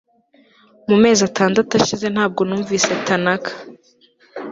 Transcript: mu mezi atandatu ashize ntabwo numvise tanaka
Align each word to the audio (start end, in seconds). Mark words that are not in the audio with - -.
mu 0.89 0.95
mezi 1.03 1.21
atandatu 1.29 1.71
ashize 1.79 2.07
ntabwo 2.13 2.41
numvise 2.47 2.89
tanaka 3.07 3.51